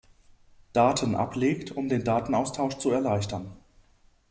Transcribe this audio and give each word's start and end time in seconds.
Daten 0.73 1.13
ablegt, 1.13 1.73
um 1.73 1.87
den 1.87 2.03
Datenaustausch 2.03 2.77
zu 2.79 2.89
erleichtern. 2.89 3.55